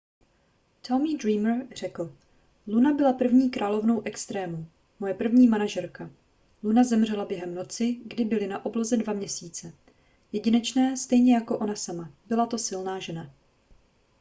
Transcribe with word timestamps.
tommy 0.87 1.17
dreamer 1.17 1.67
řekl 1.75 2.15
luna 2.67 2.93
byla 2.93 3.13
první 3.13 3.49
královnou 3.49 4.01
extrémů 4.05 4.65
moje 4.99 5.13
první 5.13 5.47
manažerka 5.47 6.09
luna 6.63 6.83
zemřela 6.83 7.25
během 7.25 7.55
noci 7.55 7.95
kdy 8.05 8.25
byly 8.25 8.47
na 8.47 8.65
obloze 8.65 8.97
dva 8.97 9.13
měsíce 9.13 9.73
jedinečné 10.31 10.97
stejně 10.97 11.33
jako 11.33 11.57
ona 11.59 11.75
sama 11.75 12.11
byla 12.29 12.45
to 12.45 12.57
silná 12.57 12.99
žena 12.99 13.31